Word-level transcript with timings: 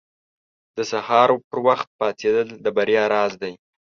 •د 0.77 0.79
سهار 0.91 1.29
پر 1.47 1.57
وخت 1.67 1.87
پاڅېدل 1.97 2.47
د 2.63 2.65
بریا 2.77 3.03
راز 3.13 3.31
دی. 3.41 3.53